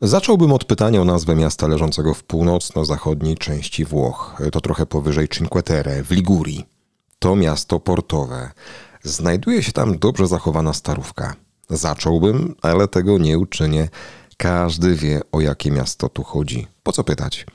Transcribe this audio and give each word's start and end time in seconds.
Zacząłbym 0.00 0.52
od 0.52 0.64
pytania 0.64 1.00
o 1.00 1.04
nazwę 1.04 1.34
miasta 1.34 1.66
leżącego 1.66 2.14
w 2.14 2.24
północno-zachodniej 2.24 3.36
części 3.36 3.84
Włoch. 3.84 4.42
To 4.52 4.60
trochę 4.60 4.86
powyżej 4.86 5.28
Cinque 5.28 5.62
Terre, 5.62 6.02
w 6.02 6.10
Ligurii. 6.10 6.66
To 7.18 7.36
miasto 7.36 7.80
portowe. 7.80 8.50
Znajduje 9.02 9.62
się 9.62 9.72
tam 9.72 9.98
dobrze 9.98 10.26
zachowana 10.26 10.72
starówka. 10.72 11.34
Zacząłbym, 11.70 12.54
ale 12.62 12.88
tego 12.88 13.18
nie 13.18 13.38
uczynię. 13.38 13.88
Każdy 14.36 14.94
wie, 14.94 15.20
o 15.32 15.40
jakie 15.40 15.70
miasto 15.70 16.08
tu 16.08 16.22
chodzi. 16.22 16.66
Po 16.82 16.92
co 16.92 17.04
pytać? 17.04 17.46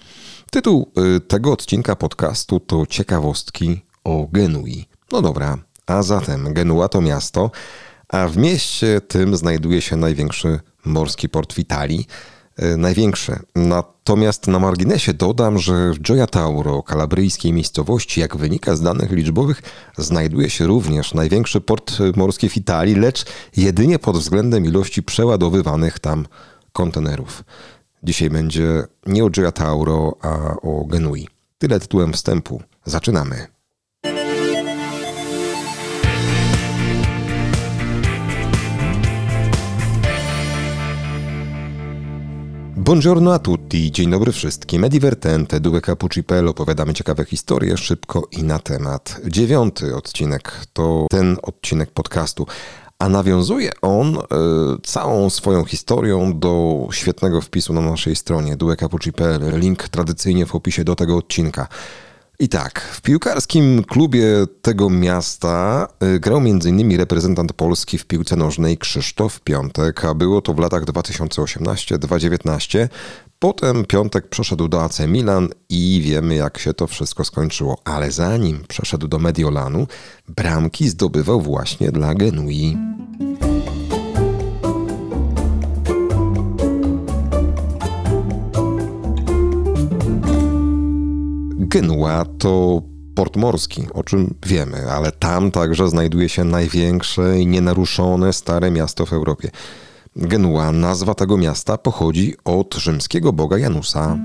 Tytuł 0.52 0.92
y, 1.18 1.20
tego 1.20 1.52
odcinka 1.52 1.96
podcastu 1.96 2.60
to 2.60 2.86
Ciekawostki 2.86 3.82
o 4.04 4.28
Genui. 4.32 4.86
No 5.12 5.22
dobra, 5.22 5.58
a 5.88 6.04
zatem 6.04 6.54
Genua 6.54 6.90
to 6.90 7.02
miasto, 7.02 7.52
a 8.08 8.28
w 8.28 8.38
mieście 8.38 9.02
tym 9.02 9.38
znajduje 9.38 9.82
się 9.82 9.96
największy 9.96 10.60
morski 10.86 11.30
port 11.30 11.54
w 11.54 11.60
Italii. 11.60 12.08
E, 12.58 12.78
największy. 12.78 13.40
Natomiast 13.56 14.48
na 14.48 14.60
marginesie 14.60 15.14
dodam, 15.14 15.60
że 15.60 15.92
w 15.92 16.00
Gioia 16.00 16.28
Tauro, 16.28 16.84
kalabryjskiej 16.84 17.54
miejscowości, 17.54 18.20
jak 18.20 18.38
wynika 18.38 18.76
z 18.76 18.82
danych 18.82 19.12
liczbowych, 19.12 19.62
znajduje 19.98 20.50
się 20.50 20.68
również 20.68 21.14
największy 21.14 21.62
port 21.62 21.98
morski 22.16 22.50
w 22.50 22.58
Italii, 22.58 22.96
lecz 22.96 23.26
jedynie 23.58 24.00
pod 24.00 24.18
względem 24.18 24.66
ilości 24.66 25.04
przeładowywanych 25.04 26.00
tam 26.00 26.28
kontenerów. 26.74 27.44
Dzisiaj 28.04 28.30
będzie 28.30 28.84
nie 29.06 29.26
o 29.26 29.30
Gioia 29.30 29.52
Tauro, 29.52 30.18
a 30.22 30.56
o 30.62 30.86
Genui. 30.86 31.28
Tyle 31.58 31.80
tytułem 31.80 32.14
wstępu. 32.14 32.62
Zaczynamy. 32.86 33.48
Buongiorno 42.92 43.34
a 43.34 43.40
tutti, 43.40 43.92
dzień 43.92 44.10
dobry 44.10 44.32
wszystkim. 44.32 44.84
Edivertente, 44.84 45.60
due 45.60 45.82
capucipello, 45.82 46.52
opowiadamy 46.52 46.94
ciekawe 46.94 47.26
historie 47.26 47.78
szybko 47.78 48.28
i 48.32 48.44
na 48.44 48.60
temat. 48.60 49.22
Dziewiąty 49.28 49.96
odcinek 49.96 50.66
to 50.74 51.08
ten 51.10 51.38
odcinek 51.42 51.92
podcastu, 51.92 52.46
a 53.00 53.10
nawiązuje 53.10 53.72
on 53.82 54.16
y, 54.16 54.20
całą 54.84 55.30
swoją 55.30 55.66
historią 55.66 56.40
do 56.40 56.88
świetnego 56.92 57.42
wpisu 57.42 57.74
na 57.74 57.82
naszej 57.82 58.16
stronie 58.16 58.58
duecapucci.pl. 58.58 59.60
Link 59.60 59.90
tradycyjnie 59.90 60.46
w 60.46 60.56
opisie 60.56 60.84
do 60.84 60.96
tego 60.96 61.18
odcinka. 61.18 61.68
I 62.42 62.50
tak, 62.50 62.82
w 62.82 63.02
piłkarskim 63.02 63.84
klubie 63.84 64.26
tego 64.62 64.90
miasta 64.90 65.88
y, 66.16 66.20
grał 66.20 66.38
m.in. 66.38 66.98
reprezentant 66.98 67.54
Polski 67.54 67.98
w 67.98 68.06
piłce 68.06 68.36
nożnej 68.36 68.78
Krzysztof 68.78 69.40
Piątek, 69.40 70.06
a 70.06 70.14
było 70.14 70.42
to 70.42 70.54
w 70.54 70.60
latach 70.60 70.86
2018-2019. 70.86 72.88
Potem 73.40 73.86
Piątek 73.86 74.28
przeszedł 74.28 74.68
do 74.68 74.84
AC 74.84 75.00
Milan 75.00 75.50
i 75.70 76.02
wiemy 76.04 76.36
jak 76.36 76.58
się 76.58 76.74
to 76.74 76.88
wszystko 76.88 77.24
skończyło. 77.24 77.78
Ale 77.86 78.12
zanim 78.12 78.64
przeszedł 78.68 79.08
do 79.08 79.20
Mediolanu, 79.20 79.88
bramki 80.28 80.90
zdobywał 80.90 81.42
właśnie 81.42 81.92
dla 81.92 82.16
Genui. 82.16 82.78
Genua 91.72 92.26
to 92.38 92.82
port 93.16 93.36
morski, 93.36 93.88
o 93.94 94.04
czym 94.04 94.34
wiemy, 94.46 94.92
ale 94.92 95.12
tam 95.12 95.52
także 95.52 95.90
znajduje 95.90 96.30
się 96.30 96.44
największe 96.44 97.40
i 97.40 97.48
nienaruszone 97.48 98.34
stare 98.34 98.72
miasto 98.72 99.06
w 99.06 99.14
Europie. 99.14 99.50
Genua, 100.16 100.72
nazwa 100.72 101.14
tego 101.14 101.38
miasta 101.38 101.78
pochodzi 101.78 102.36
od 102.46 102.76
rzymskiego 102.76 103.34
boga 103.34 103.58
Janusa. 103.58 104.18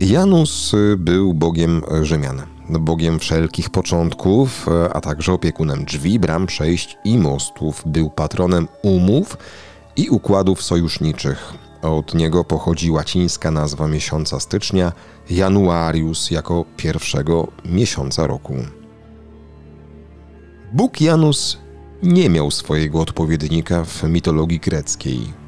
Janus 0.00 0.72
był 0.96 1.34
bogiem 1.34 1.82
Rzymian 2.02 2.59
bogiem 2.78 3.18
wszelkich 3.18 3.70
początków, 3.70 4.66
a 4.92 5.00
także 5.00 5.32
opiekunem 5.32 5.84
drzwi, 5.84 6.18
bram, 6.18 6.46
przejść 6.46 6.98
i 7.04 7.18
mostów. 7.18 7.82
Był 7.86 8.10
patronem 8.10 8.68
umów 8.82 9.36
i 9.96 10.08
układów 10.08 10.62
sojuszniczych. 10.62 11.54
Od 11.82 12.14
niego 12.14 12.44
pochodzi 12.44 12.90
łacińska 12.90 13.50
nazwa 13.50 13.88
miesiąca 13.88 14.40
stycznia 14.40 14.92
Januarius 15.30 16.30
jako 16.30 16.64
pierwszego 16.76 17.48
miesiąca 17.64 18.26
roku. 18.26 18.54
Bóg 20.72 21.00
Janus 21.00 21.58
nie 22.02 22.30
miał 22.30 22.50
swojego 22.50 23.00
odpowiednika 23.00 23.84
w 23.84 24.02
mitologii 24.02 24.60
greckiej 24.60 25.39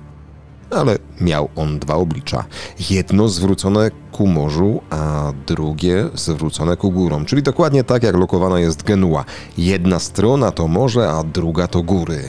ale 0.72 0.98
miał 1.20 1.48
on 1.56 1.78
dwa 1.78 1.94
oblicza. 1.94 2.44
Jedno 2.90 3.28
zwrócone 3.28 3.90
ku 4.12 4.26
morzu, 4.26 4.80
a 4.90 5.32
drugie 5.46 6.08
zwrócone 6.14 6.76
ku 6.76 6.90
górom, 6.90 7.24
czyli 7.24 7.42
dokładnie 7.42 7.84
tak 7.84 8.02
jak 8.02 8.16
lokowana 8.16 8.60
jest 8.60 8.82
Genua. 8.82 9.24
Jedna 9.58 9.98
strona 9.98 10.50
to 10.50 10.68
morze, 10.68 11.10
a 11.10 11.22
druga 11.22 11.68
to 11.68 11.82
góry. 11.82 12.22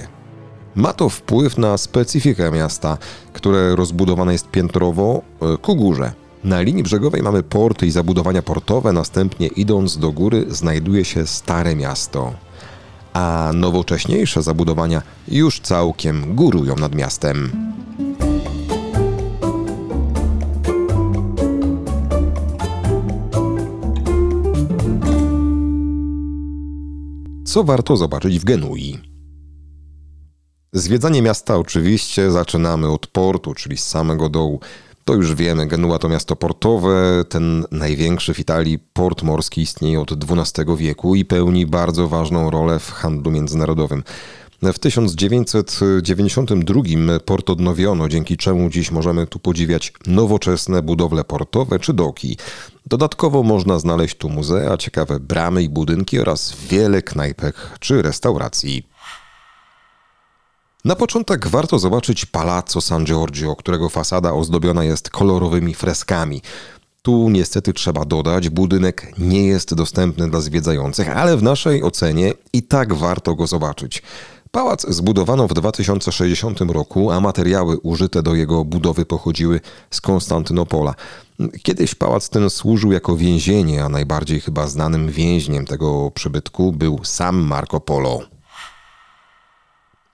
Ma 0.76 0.94
to 0.94 1.10
wpływ 1.10 1.58
na 1.58 1.78
specyfikę 1.78 2.52
miasta, 2.52 2.98
które 3.34 3.76
rozbudowane 3.76 4.34
jest 4.34 4.48
piętrowo 4.48 5.22
e, 5.42 5.58
ku 5.58 5.76
górze. 5.76 6.12
Na 6.44 6.62
linii 6.62 6.84
brzegowej 6.84 7.22
mamy 7.24 7.44
porty 7.44 7.88
i 7.88 7.92
zabudowania 7.92 8.42
portowe, 8.42 8.94
następnie 8.94 9.48
idąc 9.48 9.98
do 9.98 10.12
góry 10.12 10.46
znajduje 10.50 11.06
się 11.06 11.28
Stare 11.28 11.76
Miasto. 11.76 12.34
A 13.14 13.52
nowocześniejsze 13.54 14.42
zabudowania 14.42 15.02
już 15.28 15.60
całkiem 15.60 16.36
górują 16.36 16.76
nad 16.76 16.96
miastem. 16.96 17.52
Co 27.54 27.64
warto 27.64 27.98
zobaczyć 27.98 28.40
w 28.40 28.44
Genui. 28.44 29.00
Zwiedzanie 30.74 31.22
miasta 31.22 31.58
oczywiście 31.58 32.32
zaczynamy 32.32 32.88
od 32.88 33.08
portu, 33.08 33.54
czyli 33.54 33.78
z 33.78 33.88
samego 33.88 34.30
dołu. 34.30 34.60
To 35.06 35.14
już 35.14 35.36
wiemy, 35.36 35.68
Genua 35.68 36.00
to 36.00 36.10
miasto 36.10 36.36
portowe, 36.36 37.24
ten 37.30 37.66
największy 37.72 38.34
w 38.34 38.40
Italii 38.40 38.80
port 38.94 39.24
morski 39.24 39.62
istnieje 39.62 40.02
od 40.02 40.12
XII 40.12 40.66
wieku 40.78 41.16
i 41.16 41.26
pełni 41.26 41.66
bardzo 41.66 42.08
ważną 42.08 42.50
rolę 42.50 42.80
w 42.80 42.92
handlu 42.92 43.32
międzynarodowym. 43.32 44.04
W 44.64 44.80
1992 44.80 47.20
port 47.26 47.50
odnowiono, 47.50 48.10
dzięki 48.10 48.38
czemu 48.38 48.70
dziś 48.70 48.92
możemy 48.92 49.28
tu 49.28 49.40
podziwiać 49.40 49.94
nowoczesne 50.08 50.82
budowle 50.82 51.24
portowe 51.24 51.80
czy 51.80 51.94
doki. 51.94 52.38
Dodatkowo 52.86 53.44
można 53.44 53.80
znaleźć 53.80 54.16
tu 54.16 54.30
muzea, 54.30 54.78
ciekawe 54.78 55.20
bramy 55.20 55.64
i 55.64 55.70
budynki 55.70 56.20
oraz 56.20 56.54
wiele 56.70 57.02
knajpek 57.02 57.56
czy 57.80 58.02
restauracji. 58.02 58.88
Na 60.86 60.96
początek 60.96 61.48
warto 61.48 61.80
zobaczyć 61.80 62.26
Palazzo 62.26 62.82
San 62.82 63.06
Giorgio, 63.06 63.56
którego 63.56 63.90
fasada 63.90 64.34
ozdobiona 64.34 64.84
jest 64.84 65.10
kolorowymi 65.10 65.74
freskami. 65.74 66.42
Tu 67.02 67.30
niestety 67.30 67.74
trzeba 67.74 68.06
dodać, 68.06 68.50
budynek 68.50 69.14
nie 69.18 69.48
jest 69.48 69.74
dostępny 69.74 70.30
dla 70.30 70.42
zwiedzających, 70.42 71.18
ale 71.18 71.38
w 71.38 71.44
naszej 71.44 71.84
ocenie 71.84 72.34
i 72.54 72.64
tak 72.64 72.94
warto 72.94 73.36
go 73.36 73.48
zobaczyć. 73.48 74.02
Pałac 74.56 74.86
zbudowano 74.90 75.48
w 75.48 75.54
2060 75.54 76.62
roku, 76.62 77.12
a 77.12 77.20
materiały 77.20 77.78
użyte 77.78 78.24
do 78.24 78.36
jego 78.36 78.66
budowy 78.66 79.06
pochodziły 79.06 79.60
z 79.92 80.02
Konstantynopola. 80.02 80.96
Kiedyś 81.64 81.96
pałac 81.96 82.30
ten 82.30 82.50
służył 82.50 82.92
jako 82.92 83.18
więzienie, 83.18 83.84
a 83.84 83.90
najbardziej 83.90 84.42
chyba 84.42 84.68
znanym 84.68 85.10
więźniem 85.10 85.66
tego 85.66 86.12
przybytku 86.12 86.72
był 86.72 87.00
sam 87.04 87.36
Marco 87.42 87.80
Polo. 87.80 88.20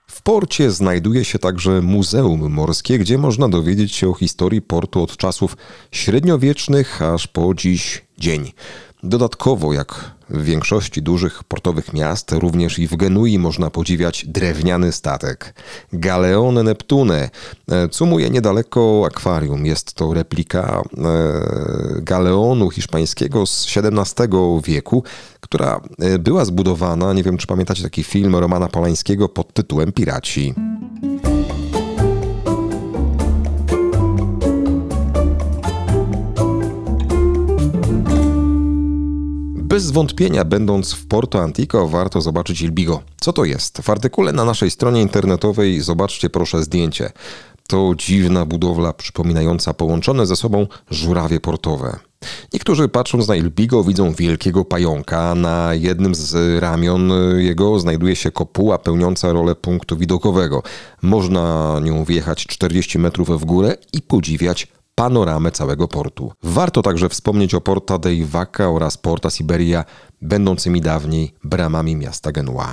W 0.06 0.22
porcie 0.22 0.70
znajduje 0.70 1.24
się 1.24 1.38
także 1.38 1.80
Muzeum 1.80 2.52
Morskie, 2.52 2.98
gdzie 2.98 3.18
można 3.18 3.48
dowiedzieć 3.48 3.92
się 3.92 4.08
o 4.08 4.14
historii 4.14 4.62
portu 4.62 5.02
od 5.02 5.16
czasów 5.16 5.56
średniowiecznych 5.92 7.02
aż 7.02 7.26
po 7.26 7.54
dziś 7.54 8.04
dzień. 8.18 8.52
Dodatkowo, 9.02 9.72
jak 9.72 10.10
w 10.30 10.44
większości 10.44 11.02
dużych 11.02 11.44
portowych 11.44 11.92
miast, 11.92 12.32
również 12.32 12.78
i 12.78 12.88
w 12.88 12.96
Genui 12.96 13.38
można 13.38 13.70
podziwiać 13.70 14.24
drewniany 14.28 14.92
statek. 14.92 15.54
Galeone 15.92 16.62
Neptune 16.62 17.30
e, 17.70 17.88
cumuje 17.88 18.30
niedaleko 18.30 19.02
akwarium. 19.06 19.66
Jest 19.66 19.92
to 19.92 20.14
replika 20.14 20.82
e, 20.82 21.02
galeonu 22.02 22.70
hiszpańskiego 22.70 23.46
z 23.46 23.66
XVII 23.76 24.28
wieku, 24.64 25.04
która 25.40 25.80
e, 25.98 26.18
była 26.18 26.44
zbudowana, 26.44 27.12
nie 27.12 27.22
wiem 27.22 27.38
czy 27.38 27.46
pamiętacie 27.46 27.82
taki 27.82 28.02
film 28.02 28.36
Romana 28.36 28.68
Polańskiego 28.68 29.28
pod 29.28 29.52
tytułem 29.52 29.92
Piraci. 29.92 30.54
Bez 39.80 39.90
wątpienia, 39.90 40.44
będąc 40.44 40.92
w 40.92 41.06
Porto 41.06 41.42
Antico, 41.42 41.88
warto 41.88 42.20
zobaczyć 42.20 42.62
Il 42.62 42.72
Bigo. 42.72 43.02
Co 43.20 43.32
to 43.32 43.44
jest? 43.44 43.80
W 43.82 43.90
artykule 43.90 44.32
na 44.32 44.44
naszej 44.44 44.70
stronie 44.70 45.02
internetowej 45.02 45.80
zobaczcie 45.80 46.30
proszę 46.30 46.62
zdjęcie. 46.62 47.12
To 47.68 47.94
dziwna 47.96 48.44
budowla 48.44 48.92
przypominająca 48.92 49.74
połączone 49.74 50.26
ze 50.26 50.36
sobą 50.36 50.66
żurawie 50.90 51.40
portowe. 51.40 51.98
Niektórzy 52.52 52.88
patrząc 52.88 53.28
na 53.28 53.36
Ilbigo 53.36 53.84
widzą 53.84 54.12
wielkiego 54.12 54.64
pająka. 54.64 55.34
Na 55.34 55.74
jednym 55.74 56.14
z 56.14 56.62
ramion 56.62 57.12
jego 57.36 57.80
znajduje 57.80 58.16
się 58.16 58.30
kopuła 58.30 58.78
pełniąca 58.78 59.32
rolę 59.32 59.54
punktu 59.54 59.96
widokowego. 59.96 60.62
Można 61.02 61.76
nią 61.82 62.04
wjechać 62.04 62.46
40 62.46 62.98
metrów 62.98 63.40
w 63.40 63.44
górę 63.44 63.76
i 63.92 64.02
podziwiać 64.02 64.68
panoramę 65.00 65.50
całego 65.50 65.88
portu. 65.88 66.32
Warto 66.42 66.82
także 66.82 67.08
wspomnieć 67.08 67.54
o 67.54 67.60
Porta 67.60 67.98
dei 67.98 68.24
Vacca 68.24 68.70
oraz 68.70 68.96
Porta 68.96 69.30
Siberia, 69.30 69.84
będącymi 70.22 70.80
dawniej 70.80 71.34
bramami 71.44 71.96
miasta 71.96 72.32
Genua. 72.32 72.70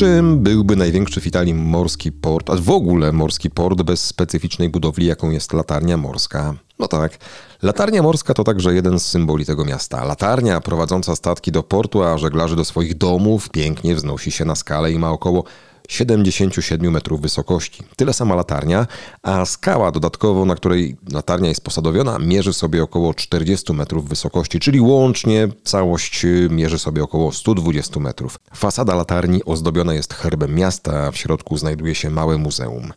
Czym 0.00 0.38
byłby 0.38 0.76
największy 0.76 1.20
w 1.20 1.26
Italii 1.26 1.54
morski 1.54 2.12
port, 2.12 2.50
a 2.50 2.56
w 2.56 2.70
ogóle 2.70 3.12
morski 3.12 3.50
port 3.50 3.82
bez 3.82 4.04
specyficznej 4.04 4.68
budowli, 4.68 5.06
jaką 5.06 5.30
jest 5.30 5.52
latarnia 5.52 5.96
morska? 5.96 6.54
No 6.78 6.88
tak, 6.88 7.18
latarnia 7.62 8.02
morska 8.02 8.34
to 8.34 8.44
także 8.44 8.74
jeden 8.74 9.00
z 9.00 9.06
symboli 9.06 9.46
tego 9.46 9.64
miasta. 9.64 10.04
Latarnia 10.04 10.60
prowadząca 10.60 11.16
statki 11.16 11.52
do 11.52 11.62
portu, 11.62 12.02
a 12.02 12.18
żeglarzy 12.18 12.56
do 12.56 12.64
swoich 12.64 12.98
domów 12.98 13.50
pięknie 13.50 13.94
wznosi 13.94 14.30
się 14.30 14.44
na 14.44 14.54
skalę 14.54 14.92
i 14.92 14.98
ma 14.98 15.10
około 15.10 15.44
77 15.90 16.92
metrów 16.92 17.20
wysokości. 17.20 17.82
Tyle 17.96 18.12
sama 18.12 18.34
latarnia, 18.34 18.86
a 19.22 19.44
skała 19.44 19.92
dodatkowo, 19.92 20.44
na 20.44 20.54
której 20.54 20.96
latarnia 21.12 21.48
jest 21.48 21.64
posadowiona, 21.64 22.18
mierzy 22.18 22.52
sobie 22.52 22.82
około 22.82 23.14
40 23.14 23.72
metrów 23.72 24.08
wysokości, 24.08 24.60
czyli 24.60 24.80
łącznie 24.80 25.48
całość 25.64 26.26
mierzy 26.50 26.78
sobie 26.78 27.02
około 27.02 27.32
120 27.32 28.00
metrów. 28.00 28.38
Fasada 28.54 28.94
latarni 28.94 29.44
ozdobiona 29.44 29.94
jest 29.94 30.14
herbem 30.14 30.54
miasta, 30.54 31.06
a 31.06 31.10
w 31.10 31.16
środku 31.16 31.58
znajduje 31.58 31.94
się 31.94 32.10
małe 32.10 32.38
muzeum. 32.38 32.92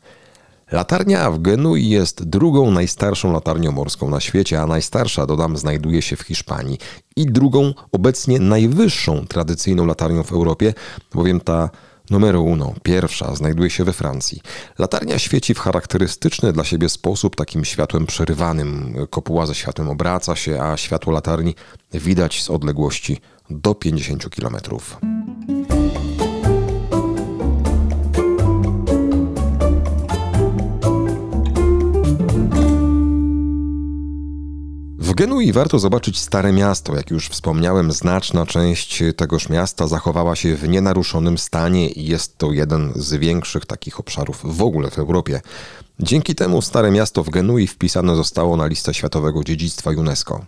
Latarnia 0.72 1.32
w 1.32 1.42
Genui 1.42 1.90
jest 1.90 2.24
drugą 2.24 2.72
najstarszą 2.72 3.32
latarnią 3.32 3.72
morską 3.72 4.10
na 4.10 4.20
świecie, 4.20 4.62
a 4.62 4.68
najstarsza, 4.68 5.26
dodam, 5.26 5.58
znajduje 5.58 6.02
się 6.02 6.16
w 6.16 6.22
Hiszpanii. 6.22 6.78
I 7.16 7.26
drugą, 7.26 7.74
obecnie 7.92 8.40
najwyższą 8.40 9.28
tradycyjną 9.28 9.86
latarnią 9.86 10.24
w 10.24 10.32
Europie, 10.32 10.74
bowiem 11.14 11.42
ta 11.42 11.70
Numer 12.10 12.36
uno, 12.36 12.74
pierwsza, 12.84 13.36
znajduje 13.36 13.70
się 13.70 13.84
we 13.84 13.94
Francji. 13.94 14.42
Latarnia 14.80 15.20
świeci 15.20 15.54
w 15.54 15.60
charakterystyczny 15.60 16.54
dla 16.54 16.64
siebie 16.64 16.90
sposób, 16.90 17.36
takim 17.36 17.66
światłem 17.66 18.06
przerywanym. 18.06 18.96
Kopuła 19.10 19.46
ze 19.46 19.56
światłem 19.56 19.90
obraca 19.90 20.36
się, 20.36 20.62
a 20.62 20.78
światło 20.78 21.14
latarni 21.14 21.56
widać 21.94 22.44
z 22.44 22.50
odległości 22.50 23.22
do 23.50 23.76
50 23.76 24.30
kilometrów. 24.30 24.98
W 35.14 35.16
Genui 35.16 35.52
warto 35.52 35.80
zobaczyć 35.80 36.20
Stare 36.20 36.54
Miasto. 36.54 36.96
Jak 36.96 37.12
już 37.12 37.30
wspomniałem, 37.30 37.92
znaczna 37.92 38.46
część 38.46 39.04
tegoż 39.16 39.50
miasta 39.50 39.88
zachowała 39.88 40.36
się 40.36 40.56
w 40.56 40.70
nienaruszonym 40.70 41.38
stanie 41.38 41.90
i 41.90 42.06
jest 42.06 42.38
to 42.38 42.52
jeden 42.52 42.92
z 42.96 43.14
większych 43.14 43.66
takich 43.66 44.00
obszarów 44.00 44.42
w 44.44 44.62
ogóle 44.62 44.90
w 44.90 45.00
Europie. 45.00 45.42
Dzięki 46.00 46.36
temu 46.36 46.62
Stare 46.62 46.92
Miasto 46.92 47.24
w 47.24 47.30
Genui 47.30 47.68
wpisane 47.68 48.16
zostało 48.16 48.58
na 48.58 48.68
listę 48.68 48.94
Światowego 48.94 49.44
Dziedzictwa 49.44 49.92
UNESCO. 49.92 50.46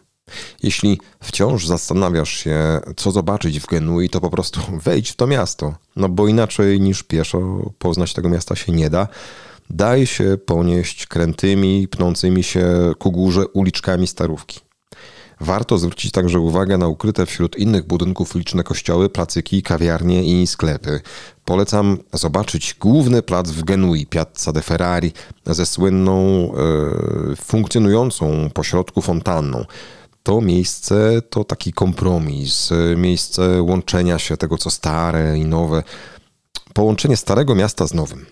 Jeśli 0.64 1.00
wciąż 1.24 1.68
zastanawiasz 1.68 2.30
się, 2.30 2.80
co 2.96 3.12
zobaczyć 3.12 3.60
w 3.60 3.68
Genui, 3.68 4.10
to 4.10 4.22
po 4.22 4.30
prostu 4.30 4.62
wejdź 4.84 5.10
w 5.10 5.16
to 5.16 5.28
miasto, 5.28 5.74
no 5.96 6.10
bo 6.10 6.28
inaczej 6.28 6.82
niż 6.82 7.04
pieszo 7.04 7.72
poznać 7.80 8.14
tego 8.14 8.30
miasta 8.30 8.56
się 8.56 8.72
nie 8.72 8.90
da 8.90 9.08
daje 9.70 10.08
się 10.08 10.38
ponieść 10.46 11.08
krętymi, 11.08 11.88
pnącymi 11.88 12.44
się 12.44 12.94
ku 13.00 13.12
górze 13.12 13.48
uliczkami 13.48 14.08
starówki. 14.08 14.60
Warto 15.42 15.78
zwrócić 15.78 16.12
także 16.12 16.40
uwagę 16.40 16.78
na 16.78 16.88
ukryte 16.88 17.26
wśród 17.26 17.58
innych 17.58 17.88
budynków 17.88 18.36
liczne 18.36 18.64
kościoły, 18.64 19.10
placyki, 19.10 19.64
kawiarnie 19.64 20.24
i 20.24 20.48
sklepy. 20.48 21.02
Polecam 21.46 21.98
zobaczyć 22.14 22.76
główny 22.80 23.22
plac 23.22 23.50
w 23.50 23.64
Genui, 23.64 24.06
Piazza 24.06 24.52
de 24.52 24.62
Ferrari, 24.62 25.12
ze 25.46 25.66
słynną, 25.66 26.14
e, 26.14 27.36
funkcjonującą 27.36 28.50
pośrodku 28.54 29.02
fontanną. 29.02 29.66
To 30.24 30.42
miejsce 30.42 31.22
to 31.30 31.44
taki 31.44 31.74
kompromis, 31.74 32.70
miejsce 32.98 33.62
łączenia 33.62 34.20
się 34.20 34.38
tego, 34.38 34.58
co 34.58 34.70
stare 34.70 35.38
i 35.38 35.46
nowe 35.46 35.84
połączenie 36.76 37.18
Starego 37.18 37.56
Miasta 37.56 37.88
z 37.88 37.94
Nowym. 37.94 38.26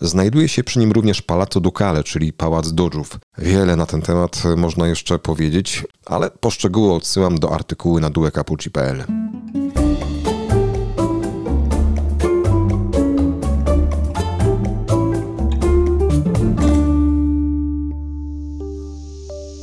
Znajduje 0.00 0.48
się 0.48 0.64
przy 0.64 0.78
nim 0.78 0.92
również 0.92 1.22
Palazzo 1.22 1.60
Ducale, 1.60 2.04
czyli 2.04 2.32
Pałac 2.32 2.72
Dodżów. 2.72 3.18
Wiele 3.38 3.76
na 3.76 3.86
ten 3.86 4.02
temat 4.02 4.42
można 4.56 4.86
jeszcze 4.88 5.18
powiedzieć, 5.18 5.84
ale 6.06 6.30
poszczegóły 6.30 6.94
odsyłam 6.94 7.38
do 7.38 7.54
artykułu 7.54 8.00
na 8.00 8.10
duekapucci.pl. 8.10 9.04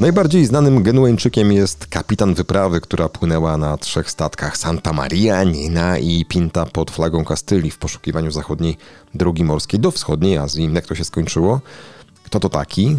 Najbardziej 0.01 0.45
znanym 0.45 0.83
Genueńczykiem 0.83 1.51
jest 1.51 1.87
kapitan 1.87 2.33
wyprawy, 2.33 2.81
która 2.81 3.09
płynęła 3.09 3.57
na 3.57 3.77
trzech 3.77 4.11
statkach 4.11 4.57
Santa 4.57 4.93
Maria, 4.93 5.43
Nina 5.43 5.97
i 5.97 6.25
Pinta 6.25 6.65
pod 6.65 6.91
flagą 6.91 7.25
Kastylii 7.25 7.71
w 7.71 7.77
poszukiwaniu 7.77 8.31
zachodniej 8.31 8.77
drogi 9.13 9.43
morskiej 9.43 9.79
do 9.79 9.91
wschodniej 9.91 10.37
Azji. 10.37 10.73
Jak 10.73 10.85
to 10.85 10.95
się 10.95 11.03
skończyło? 11.03 11.61
Kto 12.23 12.39
to 12.39 12.49
taki? 12.49 12.97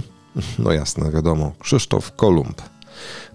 No 0.59 0.73
jasne, 0.73 1.11
wiadomo, 1.11 1.53
Krzysztof 1.59 2.13
Kolumb. 2.17 2.63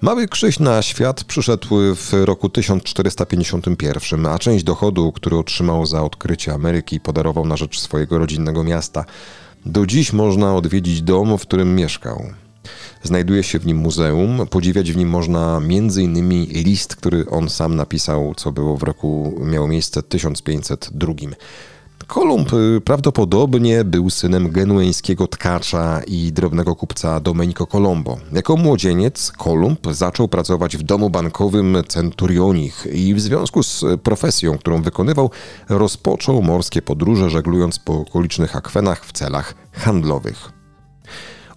Mały 0.01 0.27
Krzyś 0.27 0.59
na 0.59 0.81
świat 0.81 1.23
przyszedł 1.23 1.67
w 1.95 2.13
roku 2.13 2.49
1451, 2.49 4.25
a 4.25 4.39
część 4.39 4.63
dochodu, 4.63 5.11
który 5.11 5.37
otrzymał 5.37 5.85
za 5.85 6.03
odkrycie 6.03 6.53
Ameryki, 6.53 6.99
podarował 6.99 7.45
na 7.45 7.57
rzecz 7.57 7.79
swojego 7.79 8.17
rodzinnego 8.17 8.63
miasta. 8.63 9.05
Do 9.65 9.85
dziś 9.85 10.13
można 10.13 10.55
odwiedzić 10.55 11.01
dom, 11.01 11.37
w 11.37 11.41
którym 11.41 11.75
mieszkał. 11.75 12.23
Znajduje 13.03 13.43
się 13.43 13.59
w 13.59 13.65
nim 13.65 13.77
muzeum. 13.77 14.47
Podziwiać 14.49 14.91
w 14.91 14.97
nim 14.97 15.09
można 15.09 15.57
m.in. 15.57 16.29
list, 16.45 16.95
który 16.95 17.29
on 17.29 17.49
sam 17.49 17.75
napisał, 17.75 18.33
co 18.35 18.51
było 18.51 18.77
w 18.77 18.83
roku, 18.83 19.39
miało 19.45 19.67
miejsce 19.67 20.03
1502. 20.03 21.13
Kolumb 22.07 22.53
y, 22.53 22.81
prawdopodobnie 22.81 23.83
był 23.83 24.09
synem 24.09 24.51
genueńskiego 24.51 25.27
tkacza 25.27 26.01
i 26.07 26.31
drobnego 26.31 26.75
kupca 26.75 27.19
Domenico 27.19 27.65
Colombo. 27.65 28.17
Jako 28.33 28.57
młodzieniec 28.57 29.31
Kolumb 29.31 29.87
zaczął 29.91 30.27
pracować 30.27 30.77
w 30.77 30.83
domu 30.83 31.09
bankowym 31.09 31.77
Centurionich 31.87 32.87
i 32.91 33.13
w 33.13 33.21
związku 33.21 33.63
z 33.63 33.85
profesją, 34.03 34.57
którą 34.57 34.81
wykonywał, 34.81 35.31
rozpoczął 35.69 36.41
morskie 36.41 36.81
podróże 36.81 37.29
żeglując 37.29 37.79
po 37.79 37.93
okolicznych 37.93 38.55
akwenach 38.55 39.05
w 39.05 39.11
celach 39.11 39.53
handlowych. 39.71 40.56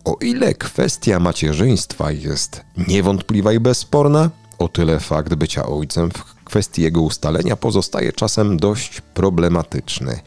O 0.05 0.17
ile 0.21 0.55
kwestia 0.55 1.21
macierzyństwa 1.21 2.13
jest 2.13 2.65
niewątpliwa 2.89 3.53
i 3.53 3.61
bezsporna, 3.61 4.31
o 4.59 4.69
tyle 4.69 5.01
fakt 5.01 5.35
bycia 5.35 5.67
ojcem 5.67 6.11
w 6.11 6.45
kwestii 6.45 6.83
jego 6.83 7.01
ustalenia 7.01 7.57
pozostaje 7.57 8.13
czasem 8.13 8.57
dość 8.57 9.01
problematyczny. 9.01 10.21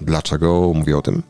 Dlaczego 0.00 0.72
mówię 0.74 0.98
o 0.98 1.02
tym? 1.02 1.22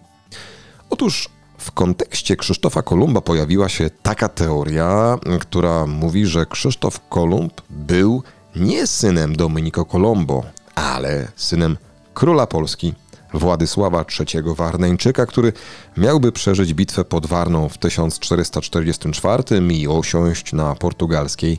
Otóż 0.90 1.28
w 1.58 1.72
kontekście 1.72 2.36
Krzysztofa 2.36 2.82
Kolumba 2.82 3.20
pojawiła 3.20 3.68
się 3.68 3.90
taka 4.02 4.28
teoria, 4.28 5.18
która 5.40 5.86
mówi, 5.86 6.26
że 6.26 6.46
Krzysztof 6.46 7.00
Kolumb 7.08 7.62
był 7.70 8.22
nie 8.56 8.86
synem 8.86 9.36
Domenico 9.36 9.84
Colombo, 9.84 10.44
ale 10.74 11.28
synem 11.36 11.76
króla 12.14 12.46
Polski 12.46 12.94
Władysława 13.34 14.04
III 14.20 14.42
Warneńczyka, 14.46 15.26
który 15.26 15.52
miałby 15.96 16.32
przeżyć 16.32 16.74
bitwę 16.74 17.04
pod 17.04 17.26
Warną 17.26 17.68
w 17.68 17.78
1444 17.78 19.42
i 19.70 19.88
osiąść 19.88 20.52
na 20.52 20.74
portugalskiej 20.74 21.58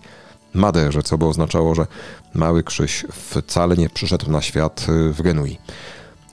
Maderze, 0.53 1.03
co 1.03 1.17
by 1.17 1.25
oznaczało, 1.25 1.75
że 1.75 1.87
mały 2.33 2.63
Krzyś 2.63 3.05
wcale 3.11 3.77
nie 3.77 3.89
przyszedł 3.89 4.31
na 4.31 4.41
świat 4.41 4.85
w 5.11 5.21
Genui. 5.21 5.57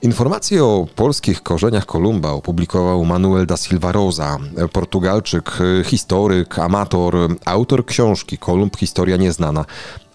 Informacje 0.01 0.63
o 0.63 0.87
polskich 0.95 1.43
korzeniach 1.43 1.85
Kolumba 1.85 2.29
opublikował 2.31 3.05
Manuel 3.05 3.45
da 3.45 3.57
Silva 3.57 3.91
Rosa, 3.91 4.37
Portugalczyk, 4.73 5.51
historyk, 5.85 6.59
amator, 6.59 7.15
autor 7.45 7.85
książki 7.85 8.37
Kolumb 8.37 8.77
Historia 8.77 9.17
Nieznana, 9.17 9.65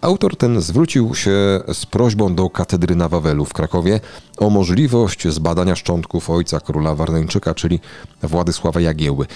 Autor 0.05 0.37
ten 0.37 0.61
zwrócił 0.61 1.15
się 1.15 1.61
z 1.73 1.87
prośbą 1.87 2.35
do 2.35 2.51
katedry 2.51 2.97
na 2.97 3.09
Wawelu 3.09 3.45
w 3.45 3.53
Krakowie 3.53 4.01
o 4.39 4.51
możliwość 4.51 5.29
zbadania 5.29 5.77
szczątków 5.77 6.31
ojca 6.31 6.61
króla 6.61 6.95
Warneńczyka, 6.95 7.55
czyli 7.55 7.81
Władysława 8.23 8.81
Jagieły. 8.81 9.27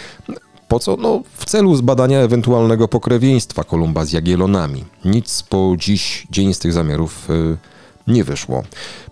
Po 0.69 0.79
co? 0.79 0.97
No, 0.97 1.23
w 1.35 1.45
celu 1.45 1.77
zbadania 1.77 2.19
ewentualnego 2.19 2.89
pokrewieństwa 2.89 3.65
Kolumba 3.65 4.05
z 4.05 4.13
Jagielonami. 4.13 4.85
Nic 5.05 5.43
po 5.43 5.75
dziś 5.79 6.27
dzień 6.31 6.55
z 6.55 6.59
tych 6.59 6.73
zamiarów 6.73 7.31
y, 7.31 7.57
nie 8.07 8.25
wyszło. 8.25 8.63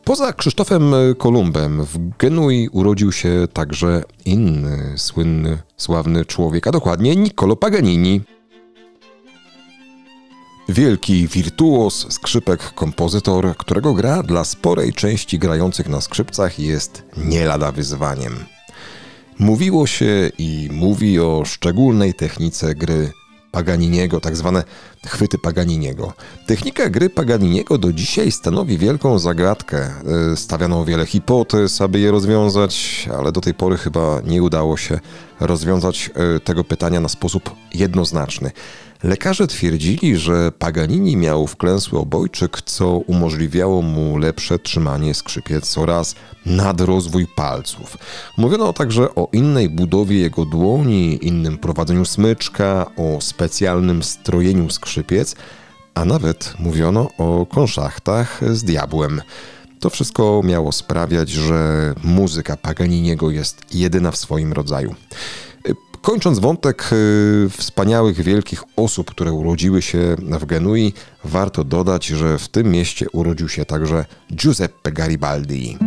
Poza 0.05 0.33
Krzysztofem 0.33 0.95
Kolumbem 1.19 1.85
w 1.85 2.17
Genui 2.19 2.69
urodził 2.69 3.13
się 3.13 3.49
także 3.53 4.03
inny 4.25 4.95
słynny, 4.97 5.59
sławny 5.77 6.25
człowiek, 6.25 6.67
a 6.67 6.73
dokładnie 6.73 7.17
Niccolo 7.17 7.57
Paganini. 7.57 8.21
Wielki 10.69 11.29
wirtuos, 11.29 12.07
skrzypek, 12.13 12.75
kompozytor, 12.75 13.57
którego 13.57 13.95
gra 13.95 14.23
dla 14.23 14.45
sporej 14.45 14.93
części 14.93 15.39
grających 15.39 15.89
na 15.89 16.01
skrzypcach 16.01 16.59
jest 16.59 17.03
nie 17.17 17.45
lada 17.45 17.73
wyzwaniem. 17.73 18.45
Mówiło 19.39 19.87
się 19.87 20.31
i 20.39 20.69
mówi 20.73 21.21
o 21.21 21.43
szczególnej 21.45 22.15
technice 22.15 22.75
gry 22.75 23.13
Paganiniego, 23.51 24.21
tak 24.21 24.37
zwane 24.37 24.65
chwyty 25.07 25.39
Paganiniego. 25.39 26.13
Technika 26.47 26.91
gry 26.91 27.11
Paganiniego 27.11 27.79
do 27.79 27.93
dzisiaj 27.93 28.33
stanowi 28.33 28.79
wielką 28.79 29.19
zagadkę. 29.19 29.79
E, 30.33 30.37
stawiano 30.37 30.85
wiele 30.85 31.07
hipotez, 31.07 31.81
aby 31.81 32.01
je 32.01 32.11
rozwiązać, 32.11 33.09
ale 33.19 33.33
do 33.33 33.41
tej 33.41 33.55
pory 33.55 33.77
chyba 33.77 34.21
nie 34.25 34.43
udało 34.43 34.77
się 34.77 35.01
rozwiązać 35.41 36.11
e, 36.37 36.41
tego 36.41 36.65
pytania 36.65 37.01
na 37.01 37.09
sposób 37.09 37.51
jednoznaczny. 37.75 38.51
Lekarze 39.03 39.47
twierdzili, 39.47 40.17
że 40.17 40.53
Paganini 40.53 41.17
miał 41.17 41.47
wklęsły 41.47 41.99
obojczyk, 41.99 42.63
co 42.63 42.89
umożliwiało 42.89 43.83
mu 43.83 44.19
lepsze 44.19 44.59
trzymanie 44.59 45.15
skrzypiec 45.15 45.79
oraz 45.79 46.15
nadrozwój 46.47 47.27
palców. 47.37 47.99
Mówiono 48.37 48.73
także 48.73 49.15
o 49.15 49.29
innej 49.33 49.69
budowie 49.69 50.19
jego 50.19 50.45
dłoni, 50.45 51.27
innym 51.27 51.59
prowadzeniu 51.59 52.05
smyczka, 52.05 52.87
o 52.97 53.21
specjalnym 53.21 54.03
strojeniu 54.03 54.71
skrzypiec, 54.71 55.37
a 55.95 56.05
nawet 56.05 56.55
mówiono 56.59 57.09
o 57.19 57.47
konszachtach 57.47 58.41
z 58.53 58.65
diabłem. 58.65 59.23
To 59.81 59.91
wszystko 59.91 60.41
miało 60.45 60.73
sprawiać, 60.73 61.31
że 61.31 61.95
muzyka 62.05 62.57
Paganiniego 62.57 63.31
jest 63.31 63.75
jedyna 63.75 64.11
w 64.11 64.17
swoim 64.17 64.53
rodzaju. 64.53 64.95
Kończąc 66.07 66.39
wątek 66.39 66.93
y, 66.93 67.49
wspaniałych, 67.51 68.23
wielkich 68.23 68.65
osób, 68.77 69.11
które 69.11 69.33
urodziły 69.33 69.83
się 69.83 70.17
w 70.41 70.47
Genui, 70.47 70.93
warto 71.25 71.65
dodać, 71.65 72.07
że 72.07 72.39
w 72.39 72.49
tym 72.49 72.71
mieście 72.71 73.11
urodził 73.11 73.49
się 73.49 73.65
także 73.65 74.05
Giuseppe 74.33 74.93
Garibaldi. 74.93 75.79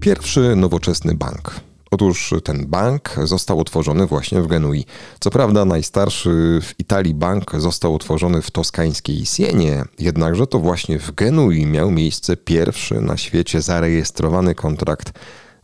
Pierwszy 0.00 0.56
nowoczesny 0.56 1.14
bank. 1.14 1.65
Otóż 1.96 2.34
ten 2.44 2.66
bank 2.66 3.14
został 3.24 3.58
utworzony 3.58 4.06
właśnie 4.06 4.42
w 4.42 4.46
Genui. 4.46 4.84
Co 5.20 5.30
prawda 5.30 5.64
najstarszy 5.64 6.60
w 6.62 6.80
Italii 6.80 7.14
bank 7.14 7.52
został 7.58 7.94
utworzony 7.94 8.42
w 8.42 8.50
toskańskiej 8.50 9.26
Sienie, 9.26 9.84
jednakże 9.98 10.46
to 10.46 10.58
właśnie 10.58 10.98
w 10.98 11.14
Genui 11.14 11.66
miał 11.66 11.90
miejsce 11.90 12.36
pierwszy 12.36 13.00
na 13.00 13.16
świecie 13.16 13.62
zarejestrowany 13.62 14.54
kontrakt 14.54 15.12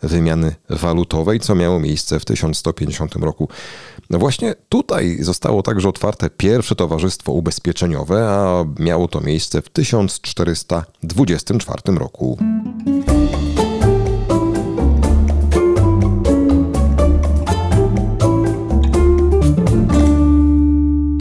wymiany 0.02 0.54
walutowej, 0.70 1.40
co 1.40 1.54
miało 1.54 1.80
miejsce 1.80 2.20
w 2.20 2.24
1150 2.24 3.16
roku. 3.16 3.48
No 4.10 4.18
właśnie 4.18 4.54
tutaj 4.68 5.16
zostało 5.20 5.62
także 5.62 5.88
otwarte 5.88 6.30
pierwsze 6.30 6.74
towarzystwo 6.74 7.32
ubezpieczeniowe, 7.32 8.28
a 8.28 8.64
miało 8.78 9.08
to 9.08 9.20
miejsce 9.20 9.62
w 9.62 9.68
1424 9.68 11.98
roku. 11.98 12.38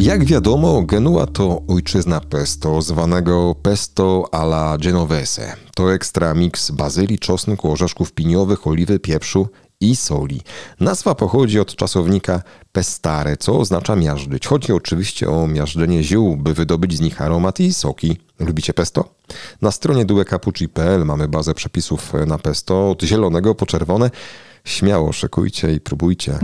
Jak 0.02 0.26
wiadomo, 0.26 0.82
Genua 0.82 1.26
to 1.26 1.62
ojczyzna 1.68 2.20
pesto, 2.20 2.82
zwanego 2.82 3.56
pesto 3.62 4.26
alla 4.32 4.78
genovese. 4.78 5.56
To 5.76 5.94
ekstra 5.94 6.34
mix 6.34 6.72
bazyli, 6.72 7.20
czosnku, 7.20 7.72
orzeszków 7.72 8.12
piniowych, 8.12 8.68
oliwy, 8.68 9.00
pieprzu 9.00 9.48
i 9.82 9.96
soli. 9.96 10.42
Nazwa 10.80 11.16
pochodzi 11.16 11.60
od 11.60 11.76
czasownika 11.76 12.42
pestare, 12.72 13.38
co 13.38 13.60
oznacza 13.60 13.96
miażdżyć. 13.96 14.48
Chodzi 14.48 14.74
oczywiście 14.74 15.30
o 15.30 15.48
miażdżenie 15.48 16.04
ziół, 16.04 16.38
by 16.38 16.54
wydobyć 16.54 16.98
z 16.98 17.02
nich 17.02 17.22
aromat 17.22 17.60
i 17.60 17.74
soki. 17.74 18.18
Lubicie 18.40 18.74
pesto? 18.74 19.10
Na 19.62 19.72
stronie 19.72 20.06
duekapucci.pl 20.06 21.06
mamy 21.06 21.28
bazę 21.28 21.54
przepisów 21.54 22.14
na 22.28 22.38
pesto 22.38 22.90
od 22.90 23.04
zielonego 23.04 23.56
po 23.56 23.66
czerwone. 23.66 24.10
Śmiało 24.64 25.14
szykujcie 25.14 25.74
i 25.74 25.80
próbujcie. 25.80 26.40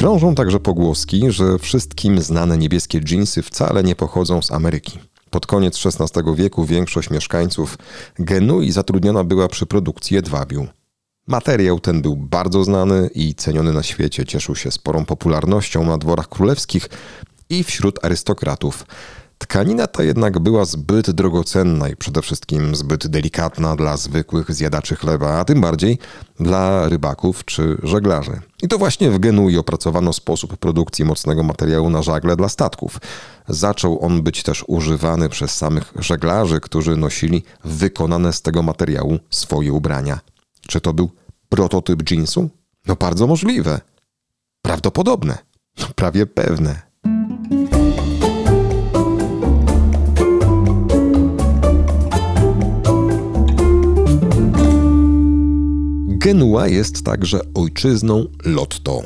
Krążą 0.00 0.34
także 0.34 0.60
pogłoski, 0.60 1.22
że 1.28 1.58
wszystkim 1.58 2.20
znane 2.22 2.58
niebieskie 2.58 3.00
dżinsy 3.00 3.42
wcale 3.42 3.82
nie 3.82 3.96
pochodzą 3.96 4.42
z 4.42 4.50
Ameryki. 4.50 4.98
Pod 5.30 5.46
koniec 5.46 5.86
XVI 5.86 6.34
wieku 6.34 6.64
większość 6.64 7.10
mieszkańców 7.10 7.78
Genui 8.18 8.72
zatrudniona 8.72 9.24
była 9.24 9.48
przy 9.48 9.66
produkcji 9.66 10.14
jedwabiu. 10.14 10.66
Materiał 11.26 11.80
ten 11.80 12.02
był 12.02 12.16
bardzo 12.16 12.64
znany 12.64 13.10
i 13.14 13.34
ceniony 13.34 13.72
na 13.72 13.82
świecie, 13.82 14.24
cieszył 14.24 14.56
się 14.56 14.70
sporą 14.70 15.04
popularnością 15.04 15.84
na 15.86 15.98
dworach 15.98 16.28
królewskich 16.28 16.88
i 17.50 17.64
wśród 17.64 18.04
arystokratów. 18.04 18.86
Tkanina 19.50 19.86
ta 19.86 20.02
jednak 20.02 20.38
była 20.38 20.64
zbyt 20.64 21.10
drogocenna 21.10 21.88
i 21.88 21.96
przede 21.96 22.22
wszystkim 22.22 22.76
zbyt 22.76 23.06
delikatna 23.06 23.76
dla 23.76 23.96
zwykłych 23.96 24.54
zjadaczy 24.54 24.96
chleba, 24.96 25.38
a 25.38 25.44
tym 25.44 25.60
bardziej 25.60 25.98
dla 26.40 26.88
rybaków 26.88 27.44
czy 27.44 27.76
żeglarzy. 27.82 28.40
I 28.62 28.68
to 28.68 28.78
właśnie 28.78 29.10
w 29.10 29.18
Genui 29.18 29.58
opracowano 29.58 30.12
sposób 30.12 30.56
produkcji 30.56 31.04
mocnego 31.04 31.42
materiału 31.42 31.90
na 31.90 32.02
żagle 32.02 32.36
dla 32.36 32.48
statków. 32.48 32.98
Zaczął 33.48 34.04
on 34.04 34.22
być 34.22 34.42
też 34.42 34.64
używany 34.66 35.28
przez 35.28 35.56
samych 35.56 35.92
żeglarzy, 35.98 36.60
którzy 36.60 36.96
nosili 36.96 37.42
wykonane 37.64 38.32
z 38.32 38.42
tego 38.42 38.62
materiału 38.62 39.18
swoje 39.30 39.72
ubrania. 39.72 40.20
Czy 40.68 40.80
to 40.80 40.94
był 40.94 41.10
prototyp 41.48 42.10
jeansu? 42.10 42.50
No 42.86 42.96
bardzo 42.96 43.26
możliwe. 43.26 43.80
Prawdopodobne. 44.62 45.38
Prawie 45.94 46.26
pewne. 46.26 46.89
Genua 56.20 56.68
jest 56.68 57.04
także 57.04 57.40
ojczyzną 57.54 58.26
lotto. 58.44 59.02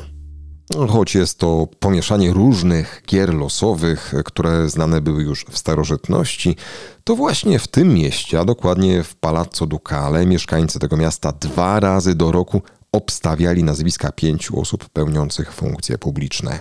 Choć 0.89 1.15
jest 1.15 1.39
to 1.39 1.67
pomieszanie 1.79 2.33
różnych 2.33 3.03
gier 3.07 3.33
losowych, 3.33 4.13
które 4.25 4.69
znane 4.69 5.01
były 5.01 5.23
już 5.23 5.45
w 5.45 5.57
starożytności, 5.57 6.55
to 7.03 7.15
właśnie 7.15 7.59
w 7.59 7.67
tym 7.67 7.93
mieście, 7.93 8.39
a 8.39 8.45
dokładnie 8.45 9.03
w 9.03 9.15
Palazzo 9.15 9.65
Ducale, 9.65 10.25
mieszkańcy 10.25 10.79
tego 10.79 10.97
miasta 10.97 11.31
dwa 11.31 11.79
razy 11.79 12.15
do 12.15 12.31
roku 12.31 12.61
obstawiali 12.91 13.63
nazwiska 13.63 14.11
pięciu 14.11 14.59
osób 14.59 14.89
pełniących 14.89 15.53
funkcje 15.53 15.97
publiczne. 15.97 16.59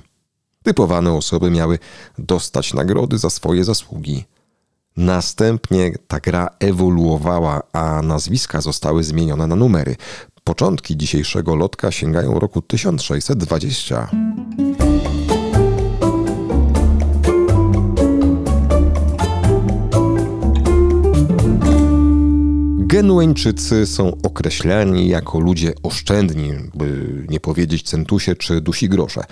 Typowane 0.63 1.13
osoby 1.13 1.51
miały 1.51 1.79
dostać 2.19 2.75
nagrody 2.75 3.19
za 3.19 3.31
swoje 3.31 3.65
zasługi. 3.65 4.25
Następnie 4.97 5.93
ta 6.09 6.21
gra 6.21 6.49
ewoluowała, 6.61 7.63
a 7.73 8.03
nazwiska 8.03 8.61
zostały 8.61 9.05
zmienione 9.05 9.47
na 9.47 9.57
numery. 9.57 9.97
Początki 10.47 10.97
dzisiejszego 10.97 11.57
lotka 11.57 11.91
sięgają 11.93 12.39
roku 12.41 12.63
1620. 12.63 14.11
Genueńczycy 22.95 23.87
są 23.87 24.17
określani 24.23 25.09
jako 25.09 25.41
ludzie 25.41 25.73
oszczędni, 25.83 26.53
by 26.75 27.07
nie 27.29 27.41
powiedzieć 27.41 27.83
centusie 27.83 28.37
czy 28.37 28.61
dusi 28.61 28.89
grosze. 28.89 29.25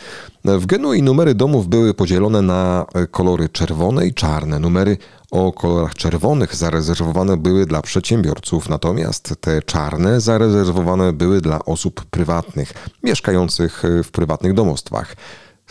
W 0.44 0.66
Genui 0.66 1.02
numery 1.02 1.34
domów 1.34 1.68
były 1.68 1.94
podzielone 1.94 2.42
na 2.42 2.86
kolory 3.10 3.48
czerwone 3.48 4.06
i 4.06 4.14
czarne. 4.14 4.58
Numery 4.58 4.96
o 5.30 5.52
kolorach 5.52 5.94
czerwonych 5.94 6.56
zarezerwowane 6.56 7.36
były 7.36 7.66
dla 7.66 7.82
przedsiębiorców, 7.82 8.68
natomiast 8.68 9.34
te 9.40 9.62
czarne 9.62 10.20
zarezerwowane 10.20 11.12
były 11.12 11.40
dla 11.40 11.64
osób 11.64 12.04
prywatnych, 12.04 12.72
mieszkających 13.02 13.82
w 14.04 14.10
prywatnych 14.10 14.54
domostwach. 14.54 15.16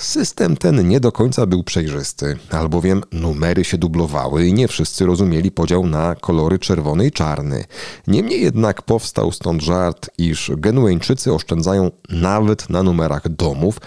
System 0.01 0.58
ten 0.58 0.88
nie 0.88 1.00
do 1.00 1.12
końca 1.12 1.46
był 1.46 1.63
przejrzysty, 1.63 2.38
albowiem 2.50 3.01
numery 3.12 3.63
się 3.63 3.77
dublowały 3.77 4.48
i 4.48 4.53
nie 4.53 4.67
wszyscy 4.67 5.05
rozumieli 5.05 5.51
podział 5.51 5.88
na 5.88 6.15
kolory 6.15 6.60
czerwony 6.60 7.08
i 7.08 7.12
czarny. 7.12 7.63
Niemniej 8.08 8.41
jednak 8.41 8.81
powstał 8.81 9.31
stąd 9.31 9.62
żart, 9.62 10.10
iż 10.17 10.51
Genueńczycy 10.58 11.34
oszczędzają 11.34 11.91
nawet 12.10 12.70
na 12.70 12.84
numerach 12.84 13.29
domów, 13.29 13.77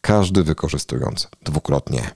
każdy 0.00 0.42
wykorzystując 0.42 1.28
dwukrotnie. 1.42 2.10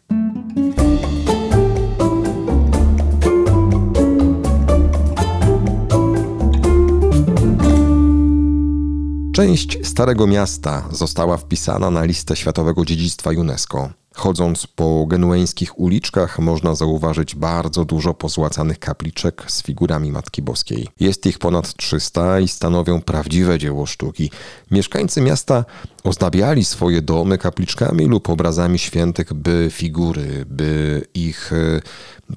Część 9.33 9.79
Starego 9.87 10.27
Miasta 10.27 10.89
została 10.91 11.37
wpisana 11.37 11.91
na 11.91 12.05
listę 12.05 12.37
Światowego 12.37 12.85
Dziedzictwa 12.85 13.31
UNESCO. 13.31 13.91
Chodząc 14.15 14.67
po 14.67 15.07
genueńskich 15.07 15.79
uliczkach 15.79 16.39
można 16.39 16.75
zauważyć 16.75 17.35
bardzo 17.35 17.85
dużo 17.85 18.15
pozłacanych 18.15 18.79
kapliczek 18.79 19.45
z 19.49 19.63
figurami 19.63 20.13
Matki 20.13 20.43
Boskiej. 20.43 20.89
Jest 21.01 21.27
ich 21.27 21.39
ponad 21.39 21.77
300 21.77 22.41
i 22.41 22.49
stanowią 22.49 23.01
prawdziwe 23.01 23.59
dzieło 23.59 23.87
sztuki. 23.87 24.31
Mieszkańcy 24.71 25.21
miasta 25.21 25.65
ozdabiali 26.05 26.65
swoje 26.65 27.03
domy 27.03 27.39
kapliczkami 27.39 28.07
lub 28.07 28.31
obrazami 28.31 28.79
świętych, 28.79 29.35
by 29.35 29.69
figury, 29.71 30.45
by 30.47 31.07
ich 31.15 31.53
e, 31.53 31.81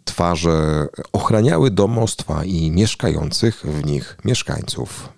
twarze 0.03 0.87
ochraniały 1.13 1.71
domostwa 1.71 2.45
i 2.45 2.71
mieszkających 2.71 3.63
w 3.65 3.85
nich 3.85 4.17
mieszkańców. 4.25 5.09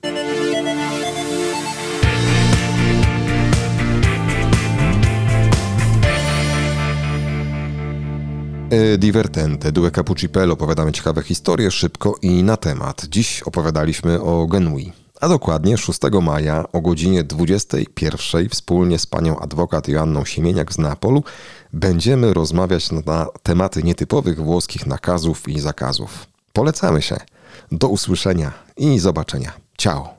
Divertente, 8.98 9.72
due 9.72 9.92
Capucipello 9.92 10.54
opowiadamy 10.54 10.92
ciekawe 10.92 11.24
historie 11.24 11.72
szybko 11.72 12.16
i 12.22 12.44
na 12.44 12.58
temat. 12.58 13.06
Dziś 13.10 13.44
opowiadaliśmy 13.44 14.22
o 14.22 14.48
Genui. 14.48 14.92
A 15.22 15.28
dokładnie 15.28 15.78
6 15.78 16.00
maja 16.22 16.66
o 16.74 16.82
godzinie 16.82 17.24
21 17.24 18.50
wspólnie 18.50 19.00
z 19.00 19.06
panią 19.06 19.40
adwokat 19.40 19.88
Joanną 19.88 20.26
Siemieniak 20.26 20.74
z 20.74 20.78
Neapolu 20.78 21.24
będziemy 21.74 22.34
rozmawiać 22.34 22.92
na 22.92 23.28
tematy 23.44 23.84
nietypowych 23.84 24.40
włoskich 24.44 24.86
nakazów 24.86 25.50
i 25.50 25.60
zakazów. 25.60 26.28
Polecamy 26.54 27.02
się. 27.02 27.18
Do 27.72 27.88
usłyszenia 27.88 28.52
i 28.78 29.00
zobaczenia. 29.00 29.52
Ciao. 29.78 30.17